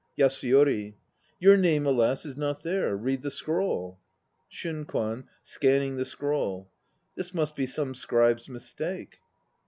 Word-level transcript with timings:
YASUYORI. 0.17 0.95
Your 1.39 1.55
name, 1.55 1.85
alas, 1.85 2.25
is 2.25 2.35
not 2.35 2.63
there. 2.63 2.97
Read 2.97 3.21
the 3.21 3.29
scroll. 3.29 3.99
SHUNKWAN 4.49 5.25
(scanning 5.43 5.97
the 5.97 6.05
scroll). 6.05 6.71
This 7.13 7.35
must 7.35 7.55
be 7.55 7.67
some 7.67 7.93
scribe's 7.93 8.49
mistake. 8.49 9.19